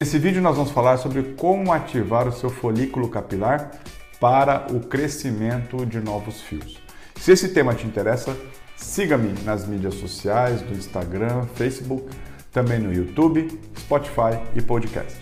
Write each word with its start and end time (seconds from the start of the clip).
Nesse 0.00 0.16
vídeo 0.16 0.40
nós 0.40 0.56
vamos 0.56 0.70
falar 0.70 0.96
sobre 0.96 1.34
como 1.34 1.72
ativar 1.72 2.28
o 2.28 2.32
seu 2.32 2.48
folículo 2.48 3.08
capilar 3.08 3.72
para 4.20 4.72
o 4.72 4.78
crescimento 4.78 5.84
de 5.84 5.98
novos 5.98 6.40
fios. 6.40 6.80
Se 7.16 7.32
esse 7.32 7.48
tema 7.48 7.74
te 7.74 7.84
interessa, 7.84 8.36
siga-me 8.76 9.32
nas 9.42 9.66
mídias 9.66 9.94
sociais, 9.94 10.62
no 10.62 10.70
Instagram, 10.70 11.46
Facebook, 11.56 12.08
também 12.52 12.78
no 12.78 12.92
YouTube, 12.92 13.48
Spotify 13.76 14.38
e 14.54 14.62
podcast. 14.62 15.18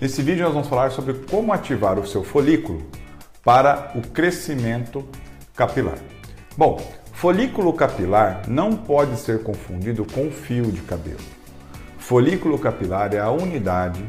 Nesse 0.00 0.22
vídeo 0.22 0.44
nós 0.44 0.54
vamos 0.54 0.68
falar 0.68 0.90
sobre 0.92 1.12
como 1.12 1.52
ativar 1.52 1.98
o 1.98 2.06
seu 2.06 2.24
folículo 2.24 2.82
para 3.44 3.92
o 3.94 4.00
crescimento 4.00 5.04
capilar. 5.54 5.98
Bom, 6.56 6.80
folículo 7.12 7.70
capilar 7.74 8.48
não 8.48 8.74
pode 8.74 9.18
ser 9.18 9.42
confundido 9.42 10.06
com 10.06 10.30
fio 10.30 10.72
de 10.72 10.80
cabelo. 10.80 11.20
Folículo 11.98 12.58
capilar 12.58 13.12
é 13.12 13.18
a 13.18 13.30
unidade 13.30 14.02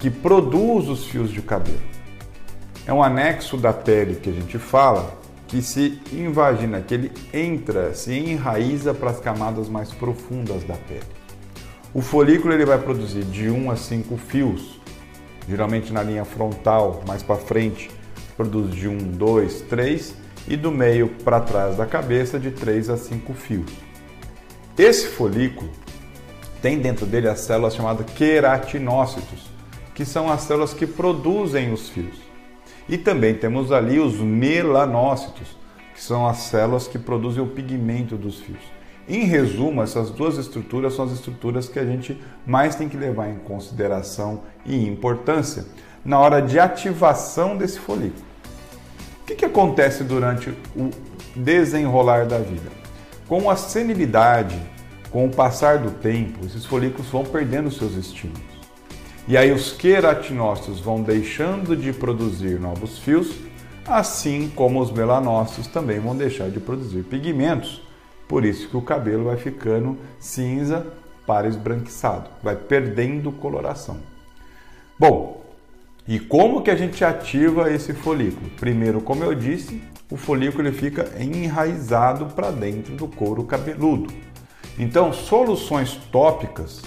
que 0.00 0.08
produz 0.08 0.88
os 0.88 1.04
fios 1.04 1.30
de 1.30 1.42
cabelo. 1.42 1.82
É 2.86 2.92
um 2.92 3.02
anexo 3.02 3.58
da 3.58 3.74
pele 3.74 4.14
que 4.14 4.30
a 4.30 4.32
gente 4.32 4.58
fala 4.58 5.14
que 5.46 5.60
se 5.60 6.00
invagina, 6.10 6.80
que 6.80 6.94
ele 6.94 7.12
entra, 7.34 7.94
se 7.94 8.14
enraiza 8.14 8.94
para 8.94 9.10
as 9.10 9.20
camadas 9.20 9.68
mais 9.68 9.92
profundas 9.92 10.64
da 10.64 10.74
pele. 10.74 11.04
O 11.92 12.00
folículo 12.00 12.54
ele 12.54 12.64
vai 12.64 12.78
produzir 12.78 13.24
de 13.24 13.50
1 13.50 13.70
a 13.70 13.76
5 13.76 14.16
fios 14.16 14.85
geralmente 15.48 15.92
na 15.92 16.02
linha 16.02 16.24
frontal, 16.24 17.02
mais 17.06 17.22
para 17.22 17.36
frente, 17.36 17.90
produz 18.36 18.74
de 18.74 18.88
1, 18.88 18.98
2, 19.12 19.62
3 19.62 20.14
e 20.48 20.56
do 20.56 20.70
meio 20.70 21.08
para 21.24 21.40
trás 21.40 21.76
da 21.76 21.86
cabeça 21.86 22.38
de 22.38 22.50
3 22.50 22.90
a 22.90 22.96
5 22.96 23.32
fios. 23.34 23.70
Esse 24.78 25.08
folículo 25.08 25.70
tem 26.60 26.78
dentro 26.78 27.06
dele 27.06 27.28
as 27.28 27.40
células 27.40 27.74
chamadas 27.74 28.06
queratinócitos, 28.12 29.50
que 29.94 30.04
são 30.04 30.30
as 30.30 30.42
células 30.42 30.74
que 30.74 30.86
produzem 30.86 31.72
os 31.72 31.88
fios. 31.88 32.16
E 32.88 32.98
também 32.98 33.34
temos 33.34 33.72
ali 33.72 33.98
os 33.98 34.16
melanócitos, 34.16 35.56
que 35.94 36.02
são 36.02 36.26
as 36.26 36.38
células 36.38 36.86
que 36.86 36.98
produzem 36.98 37.42
o 37.42 37.46
pigmento 37.46 38.16
dos 38.16 38.40
fios. 38.40 38.62
Em 39.08 39.24
resumo, 39.24 39.82
essas 39.82 40.10
duas 40.10 40.36
estruturas 40.36 40.94
são 40.94 41.04
as 41.04 41.12
estruturas 41.12 41.68
que 41.68 41.78
a 41.78 41.84
gente 41.84 42.20
mais 42.44 42.74
tem 42.74 42.88
que 42.88 42.96
levar 42.96 43.28
em 43.28 43.36
consideração 43.36 44.42
e 44.64 44.84
importância 44.84 45.64
na 46.04 46.18
hora 46.18 46.42
de 46.42 46.58
ativação 46.58 47.56
desse 47.56 47.78
folículo. 47.78 48.24
O 49.22 49.26
que, 49.26 49.36
que 49.36 49.44
acontece 49.44 50.02
durante 50.02 50.50
o 50.74 50.90
desenrolar 51.36 52.26
da 52.26 52.38
vida? 52.38 52.68
Com 53.28 53.48
a 53.48 53.54
senilidade, 53.54 54.60
com 55.10 55.26
o 55.26 55.30
passar 55.30 55.78
do 55.78 55.92
tempo, 55.92 56.44
esses 56.44 56.64
folículos 56.64 57.08
vão 57.08 57.24
perdendo 57.24 57.70
seus 57.70 57.94
estímulos. 57.94 58.42
E 59.28 59.36
aí 59.36 59.52
os 59.52 59.72
queratinócitos 59.72 60.80
vão 60.80 61.02
deixando 61.02 61.76
de 61.76 61.92
produzir 61.92 62.58
novos 62.60 62.98
fios, 62.98 63.36
assim 63.86 64.50
como 64.54 64.80
os 64.80 64.90
melanócitos 64.90 65.68
também 65.68 66.00
vão 66.00 66.16
deixar 66.16 66.50
de 66.50 66.58
produzir 66.58 67.04
pigmentos 67.04 67.85
por 68.28 68.44
isso 68.44 68.68
que 68.68 68.76
o 68.76 68.82
cabelo 68.82 69.24
vai 69.24 69.36
ficando 69.36 69.96
cinza 70.18 70.86
para 71.26 71.48
esbranquiçado, 71.48 72.30
vai 72.42 72.56
perdendo 72.56 73.32
coloração. 73.32 73.98
Bom, 74.98 75.44
e 76.06 76.18
como 76.18 76.62
que 76.62 76.70
a 76.70 76.76
gente 76.76 77.04
ativa 77.04 77.70
esse 77.70 77.92
folículo? 77.92 78.48
Primeiro, 78.60 79.00
como 79.00 79.24
eu 79.24 79.34
disse, 79.34 79.82
o 80.10 80.16
folículo 80.16 80.66
ele 80.66 80.76
fica 80.76 81.10
enraizado 81.20 82.26
para 82.26 82.50
dentro 82.50 82.94
do 82.94 83.08
couro 83.08 83.44
cabeludo. 83.44 84.12
Então, 84.78 85.12
soluções 85.12 85.94
tópicas 86.12 86.82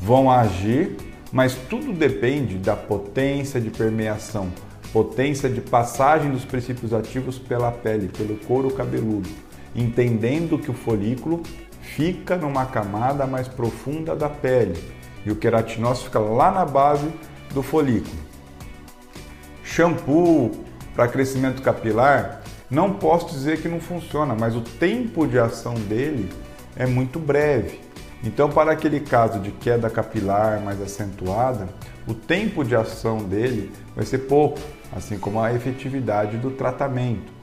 vão 0.00 0.30
agir, 0.30 0.96
mas 1.32 1.54
tudo 1.54 1.92
depende 1.92 2.56
da 2.56 2.76
potência 2.76 3.60
de 3.60 3.68
permeação, 3.68 4.50
potência 4.92 5.50
de 5.50 5.60
passagem 5.60 6.30
dos 6.30 6.44
princípios 6.44 6.94
ativos 6.94 7.38
pela 7.38 7.70
pele, 7.70 8.08
pelo 8.08 8.36
couro 8.36 8.70
cabeludo 8.70 9.28
entendendo 9.76 10.58
que 10.58 10.70
o 10.70 10.74
folículo 10.74 11.42
fica 11.80 12.36
numa 12.36 12.66
camada 12.66 13.26
mais 13.26 13.46
profunda 13.46 14.16
da 14.16 14.28
pele 14.28 14.74
e 15.24 15.30
o 15.30 15.36
queratinócito 15.36 16.06
fica 16.06 16.18
lá 16.18 16.50
na 16.50 16.64
base 16.64 17.08
do 17.52 17.62
folículo. 17.62 18.16
Shampoo 19.62 20.64
para 20.94 21.08
crescimento 21.08 21.60
capilar, 21.60 22.40
não 22.70 22.94
posso 22.94 23.28
dizer 23.28 23.60
que 23.60 23.68
não 23.68 23.78
funciona, 23.78 24.34
mas 24.34 24.56
o 24.56 24.62
tempo 24.62 25.26
de 25.26 25.38
ação 25.38 25.74
dele 25.74 26.32
é 26.74 26.86
muito 26.86 27.18
breve. 27.18 27.80
Então, 28.24 28.48
para 28.48 28.72
aquele 28.72 29.00
caso 29.00 29.38
de 29.38 29.50
queda 29.50 29.90
capilar 29.90 30.60
mais 30.60 30.80
acentuada, 30.80 31.68
o 32.06 32.14
tempo 32.14 32.64
de 32.64 32.74
ação 32.74 33.18
dele 33.18 33.70
vai 33.94 34.06
ser 34.06 34.18
pouco, 34.20 34.58
assim 34.94 35.18
como 35.18 35.40
a 35.40 35.52
efetividade 35.52 36.38
do 36.38 36.50
tratamento. 36.50 37.35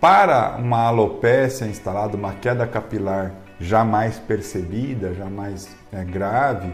Para 0.00 0.56
uma 0.58 0.82
alopécia 0.82 1.64
instalada, 1.64 2.16
uma 2.16 2.34
queda 2.34 2.66
capilar 2.66 3.32
jamais 3.58 4.18
percebida, 4.18 5.14
jamais 5.14 5.74
é, 5.90 6.04
grave, 6.04 6.72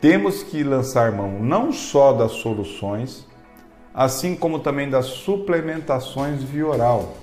temos 0.00 0.42
que 0.42 0.62
lançar 0.62 1.12
mão 1.12 1.40
não 1.40 1.72
só 1.72 2.12
das 2.12 2.32
soluções, 2.32 3.26
assim 3.94 4.36
como 4.36 4.58
também 4.58 4.90
das 4.90 5.06
suplementações 5.06 6.42
via 6.42 6.66
oral. 6.66 7.14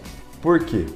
Por 0.41 0.62
quê? 0.62 0.88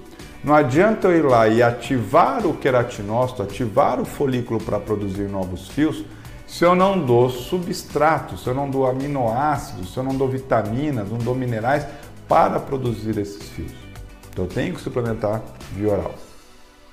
Não 0.43 0.55
adianta 0.55 1.07
eu 1.09 1.17
ir 1.17 1.23
lá 1.23 1.47
e 1.47 1.61
ativar 1.61 2.45
o 2.47 2.57
queratinócito, 2.57 3.43
ativar 3.43 3.99
o 3.99 4.05
folículo 4.05 4.59
para 4.59 4.79
produzir 4.79 5.29
novos 5.29 5.67
fios, 5.67 6.03
se 6.47 6.63
eu 6.63 6.73
não 6.73 6.99
dou 6.99 7.29
substratos, 7.29 8.43
se 8.43 8.49
eu 8.49 8.55
não 8.55 8.69
dou 8.69 8.87
aminoácidos, 8.87 9.93
se 9.93 9.97
eu 9.97 10.03
não 10.03 10.15
dou 10.15 10.27
vitaminas, 10.27 11.09
não 11.09 11.17
dou 11.17 11.35
minerais 11.35 11.85
para 12.27 12.59
produzir 12.59 13.17
esses 13.17 13.49
fios. 13.49 13.86
Então 14.37 14.45
eu 14.45 14.51
tenho 14.51 14.75
que 14.75 14.81
suplementar 14.81 15.41
via 15.71 15.93
oral. 15.93 16.13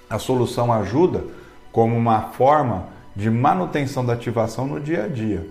A 0.08 0.18
solução 0.18 0.72
ajuda 0.72 1.24
como 1.70 1.94
uma 1.94 2.30
forma 2.30 2.86
de 3.14 3.28
manutenção 3.28 4.02
da 4.02 4.14
ativação 4.14 4.66
no 4.66 4.80
dia 4.80 5.04
a 5.04 5.08
dia. 5.08 5.46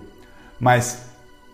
Mas 0.58 1.04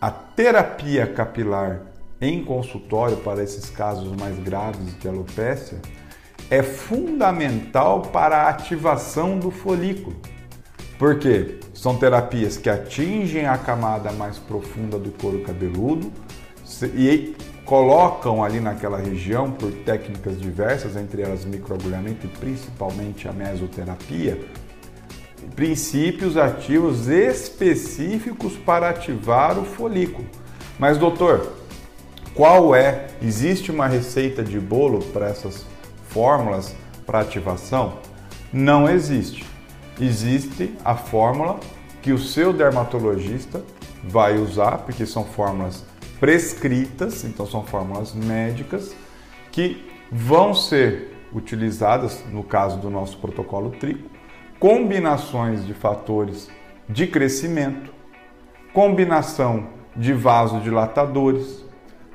a 0.00 0.10
terapia 0.10 1.06
capilar 1.06 1.82
em 2.18 2.42
consultório 2.42 3.18
para 3.18 3.42
esses 3.42 3.68
casos 3.68 4.16
mais 4.18 4.38
graves 4.38 4.98
de 4.98 5.06
alopécia 5.06 5.78
é 6.48 6.62
fundamental 6.62 8.00
para 8.00 8.44
a 8.44 8.48
ativação 8.48 9.38
do 9.38 9.50
folículo. 9.50 10.16
Porque 10.98 11.60
são 11.74 11.98
terapias 11.98 12.56
que 12.56 12.70
atingem 12.70 13.46
a 13.46 13.58
camada 13.58 14.10
mais 14.12 14.38
profunda 14.38 14.98
do 14.98 15.10
couro 15.10 15.40
cabeludo 15.42 16.10
e 16.94 17.36
colocam 17.70 18.42
ali 18.42 18.58
naquela 18.58 18.98
região, 18.98 19.52
por 19.52 19.70
técnicas 19.70 20.40
diversas, 20.40 20.96
entre 20.96 21.22
elas 21.22 21.44
microagulhamento 21.44 22.26
e 22.26 22.28
principalmente 22.28 23.28
a 23.28 23.32
mesoterapia, 23.32 24.40
princípios 25.54 26.36
ativos 26.36 27.06
específicos 27.06 28.56
para 28.56 28.88
ativar 28.88 29.56
o 29.56 29.64
folículo. 29.64 30.26
Mas, 30.80 30.98
doutor, 30.98 31.52
qual 32.34 32.74
é? 32.74 33.06
Existe 33.22 33.70
uma 33.70 33.86
receita 33.86 34.42
de 34.42 34.58
bolo 34.58 34.98
para 35.12 35.28
essas 35.28 35.64
fórmulas 36.08 36.74
para 37.06 37.20
ativação? 37.20 37.98
Não 38.52 38.90
existe. 38.90 39.46
Existe 40.00 40.74
a 40.84 40.96
fórmula 40.96 41.60
que 42.02 42.12
o 42.12 42.18
seu 42.18 42.52
dermatologista 42.52 43.62
vai 44.02 44.38
usar, 44.38 44.78
porque 44.78 45.06
são 45.06 45.24
fórmulas 45.24 45.84
prescritas, 46.20 47.24
então 47.24 47.46
são 47.46 47.64
fórmulas 47.64 48.14
médicas 48.14 48.94
que 49.50 49.90
vão 50.12 50.54
ser 50.54 51.16
utilizadas 51.32 52.22
no 52.30 52.44
caso 52.44 52.78
do 52.78 52.90
nosso 52.90 53.16
protocolo 53.18 53.70
trico, 53.70 54.08
combinações 54.58 55.66
de 55.66 55.72
fatores 55.72 56.50
de 56.88 57.06
crescimento, 57.06 57.92
combinação 58.72 59.68
de 59.96 60.12
vasodilatadores, 60.12 61.64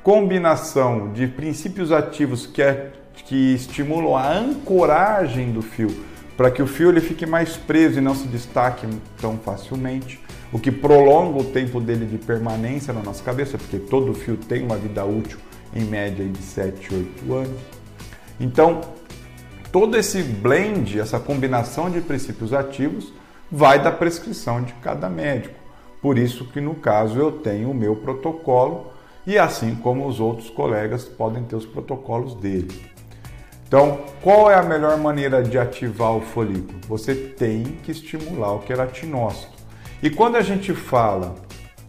combinação 0.03 1.11
de 1.11 1.27
princípios 1.27 1.91
ativos 1.91 2.45
que, 2.45 2.61
é, 2.61 2.93
que 3.15 3.55
estimulam 3.55 4.15
a 4.15 4.31
ancoragem 4.31 5.51
do 5.51 5.61
fio 5.61 6.15
para 6.37 6.51
que 6.51 6.61
o 6.61 6.67
fio 6.67 6.89
ele 6.89 7.01
fique 7.01 7.25
mais 7.25 7.55
preso 7.55 7.97
e 7.97 8.01
não 8.01 8.13
se 8.13 8.27
destaque 8.27 8.87
tão 9.19 9.37
facilmente 9.37 10.19
o 10.55 10.57
que 10.57 10.71
prolonga 10.71 11.41
o 11.41 11.43
tempo 11.43 11.81
dele 11.81 12.05
de 12.05 12.17
permanência 12.17 12.93
na 12.93 13.01
nossa 13.01 13.21
cabeça, 13.21 13.57
porque 13.57 13.77
todo 13.77 14.13
fio 14.13 14.37
tem 14.37 14.63
uma 14.63 14.77
vida 14.77 15.03
útil 15.03 15.37
em 15.75 15.83
média 15.83 16.25
de 16.25 16.41
7, 16.41 16.95
8 16.95 17.33
anos. 17.33 17.59
Então, 18.39 18.79
todo 19.69 19.97
esse 19.97 20.23
blend, 20.23 20.97
essa 20.97 21.19
combinação 21.19 21.89
de 21.89 21.99
princípios 21.99 22.53
ativos, 22.53 23.11
vai 23.51 23.83
da 23.83 23.91
prescrição 23.91 24.63
de 24.63 24.71
cada 24.75 25.09
médico. 25.09 25.59
Por 26.01 26.17
isso 26.17 26.45
que 26.45 26.61
no 26.61 26.75
caso 26.75 27.19
eu 27.19 27.33
tenho 27.33 27.69
o 27.69 27.75
meu 27.75 27.97
protocolo 27.97 28.93
e 29.27 29.37
assim 29.37 29.75
como 29.75 30.07
os 30.07 30.21
outros 30.21 30.49
colegas 30.49 31.03
podem 31.03 31.43
ter 31.43 31.57
os 31.57 31.65
protocolos 31.65 32.33
dele. 32.33 32.71
Então, 33.67 34.05
qual 34.21 34.49
é 34.49 34.55
a 34.55 34.63
melhor 34.63 34.97
maneira 34.99 35.43
de 35.43 35.59
ativar 35.59 36.15
o 36.15 36.21
folículo? 36.21 36.79
Você 36.87 37.13
tem 37.13 37.63
que 37.83 37.91
estimular 37.91 38.53
o 38.53 38.59
queratinócito. 38.59 39.54
E 40.01 40.09
quando 40.09 40.35
a 40.35 40.41
gente 40.41 40.73
fala 40.73 41.35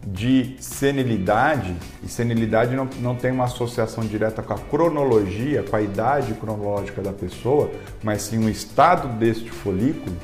de 0.07 0.55
senilidade, 0.61 1.75
e 2.03 2.09
senilidade 2.09 2.77
não, 2.77 2.89
não 3.01 3.17
tem 3.17 3.33
uma 3.33 3.45
associação 3.45 4.05
direta 4.05 4.41
com 4.41 4.53
a 4.53 4.59
cronologia, 4.59 5.65
com 5.65 5.75
a 5.75 5.83
idade 5.83 6.33
cronológica 6.35 7.03
da 7.03 7.13
pessoa, 7.13 7.71
mas 8.05 8.23
sim 8.23 8.45
o 8.45 8.49
estado 8.49 9.09
deste 9.19 9.51
folículo, 9.51 10.17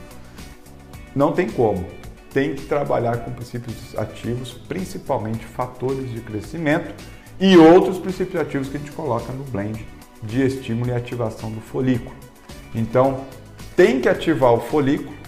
não 1.15 1.33
tem 1.33 1.51
como. 1.51 1.85
Tem 2.33 2.55
que 2.55 2.65
trabalhar 2.65 3.19
com 3.19 3.33
princípios 3.33 3.99
ativos, 3.99 4.53
principalmente 4.53 5.45
fatores 5.45 6.11
de 6.11 6.21
crescimento 6.21 6.95
e 7.41 7.57
outros 7.57 7.99
princípios 7.99 8.41
ativos 8.41 8.69
que 8.69 8.77
a 8.77 8.81
gente 8.81 8.93
coloca 8.93 9.33
no 9.33 9.45
blend 9.45 9.85
de 10.23 10.47
estímulo 10.47 10.91
e 10.91 10.95
ativação 10.95 11.51
do 11.51 11.61
folículo. 11.61 12.15
Então, 12.73 13.25
tem 13.75 14.01
que 14.01 14.09
ativar 14.09 14.53
o 14.53 14.61
folículo 14.61 15.22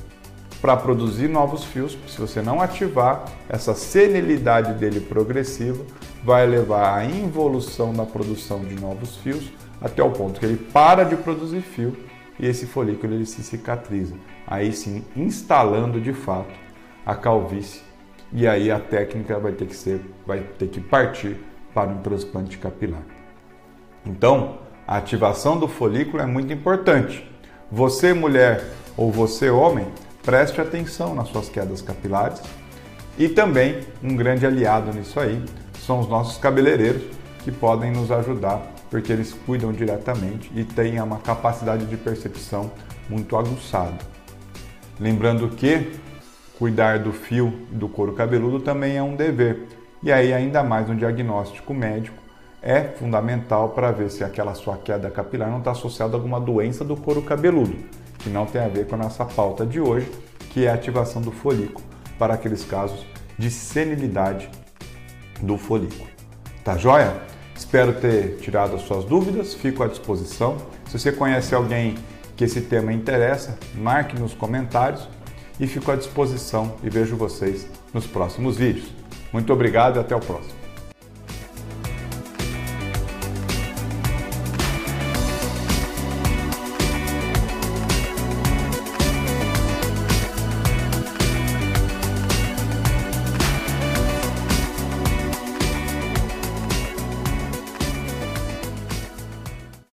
para 0.65 0.79
produzir 0.79 1.29
novos 1.29 1.63
fios. 1.63 1.99
Se 2.09 2.19
você 2.19 2.41
não 2.41 2.59
ativar, 2.59 3.27
essa 3.51 3.75
senilidade 3.75 4.73
dele 4.73 4.99
progressiva 4.99 5.85
vai 6.25 6.47
levar 6.47 6.97
à 6.97 7.05
involução 7.05 7.93
da 7.93 8.07
produção 8.07 8.61
de 8.61 8.75
novos 8.81 9.19
fios 9.19 9.53
até 9.79 10.03
o 10.03 10.11
ponto 10.11 10.41
que 10.41 10.47
ele 10.47 10.57
para 10.57 11.05
de 11.05 11.17
produzir 11.17 11.61
fio 11.61 11.95
e 12.41 12.47
esse 12.47 12.65
folículo 12.65 13.13
ele 13.13 13.27
se 13.27 13.43
cicatriza. 13.43 14.15
Aí 14.47 14.73
sim, 14.73 15.05
instalando 15.15 16.01
de 16.01 16.15
fato 16.15 16.55
a 17.05 17.15
calvície 17.15 17.83
e 18.33 18.49
aí 18.49 18.71
a 18.71 18.81
técnica 18.81 19.39
vai 19.39 19.53
ter 19.53 19.67
que 19.67 19.77
ser, 19.77 20.01
vai 20.27 20.41
ter 20.59 20.69
que 20.69 20.81
partir 20.81 21.37
para 21.75 21.91
um 21.91 21.99
transplante 21.99 22.57
capilar. 22.57 23.03
Então, 24.07 24.61
a 24.89 24.97
ativação 24.97 25.59
do 25.59 25.69
folículo 25.69 26.23
é 26.23 26.27
muito 26.27 26.55
importante. 26.55 27.31
Você, 27.71 28.15
mulher 28.15 28.65
ou 28.97 29.13
você, 29.13 29.51
homem, 29.51 29.87
preste 30.25 30.61
atenção 30.61 31.15
nas 31.15 31.29
suas 31.29 31.49
quedas 31.49 31.83
capilares. 31.83 32.41
E 33.19 33.29
também 33.29 33.81
um 34.03 34.17
grande 34.17 34.45
aliado 34.45 34.93
nisso 34.93 35.21
aí 35.21 35.43
são 35.81 36.01
os 36.01 36.09
nossos 36.09 36.39
cabeleireiros 36.39 37.03
que 37.45 37.53
podem 37.53 37.93
nos 37.93 38.11
ajudar 38.11 38.75
porque 38.95 39.13
eles 39.13 39.33
cuidam 39.33 39.73
diretamente 39.73 40.53
e 40.55 40.63
têm 40.63 41.01
uma 41.01 41.19
capacidade 41.19 41.85
de 41.85 41.97
percepção 41.97 42.71
muito 43.11 43.37
aguçada. 43.37 43.99
Lembrando 45.01 45.49
que 45.49 45.99
cuidar 46.57 47.01
do 47.01 47.13
fio 47.13 47.53
do 47.73 47.89
couro 47.89 48.13
cabeludo 48.13 48.61
também 48.61 48.97
é 48.97 49.03
um 49.03 49.17
dever. 49.17 49.67
E 50.01 50.13
aí 50.13 50.33
ainda 50.33 50.63
mais 50.63 50.89
um 50.89 50.95
diagnóstico 50.95 51.75
médico 51.75 52.17
é 52.63 52.83
fundamental 52.83 53.71
para 53.71 53.91
ver 53.91 54.11
se 54.13 54.23
aquela 54.23 54.55
sua 54.55 54.77
queda 54.77 55.11
capilar 55.11 55.51
não 55.51 55.59
está 55.59 55.73
associada 55.73 56.15
a 56.15 56.17
alguma 56.17 56.41
doença 56.41 56.85
do 56.85 56.97
couro 56.97 57.21
cabeludo, 57.21 57.75
que 58.25 58.31
não 58.31 58.47
tem 58.47 58.63
a 58.63 58.69
ver 58.69 58.87
com 58.87 58.95
a 58.95 58.99
nossa 58.99 59.25
pauta 59.25 59.67
de 59.67 59.79
hoje, 59.79 60.11
que 60.51 60.65
é 60.65 60.71
a 60.71 60.75
ativação 60.75 61.21
do 61.21 61.31
folículo 61.31 61.85
para 62.19 62.35
aqueles 62.35 62.65
casos 62.65 63.05
de 63.39 63.51
senilidade 63.51 64.51
do 65.43 65.59
folículo. 65.59 66.09
Tá 66.65 66.77
joia? 66.79 67.23
Espero 67.55 67.93
ter 67.93 68.39
tirado 68.39 68.75
as 68.75 68.83
suas 68.83 69.05
dúvidas, 69.05 69.53
fico 69.53 69.83
à 69.83 69.87
disposição. 69.87 70.57
Se 70.89 70.99
você 70.99 71.13
conhece 71.13 71.55
alguém 71.55 71.97
que 72.37 72.45
esse 72.45 72.63
tema 72.63 72.93
interessa, 72.93 73.59
marque 73.75 74.19
nos 74.19 74.33
comentários 74.33 75.07
e 75.61 75.67
fico 75.67 75.93
à 75.93 75.97
disposição 75.97 76.77
e 76.83 76.89
vejo 76.89 77.17
vocês 77.17 77.69
nos 77.93 78.07
próximos 78.07 78.57
vídeos. 78.57 78.89
Muito 79.33 79.53
obrigado 79.53 79.97
e 79.97 80.01
até 80.01 80.17
o 80.17 80.21
próximo. 80.21 80.64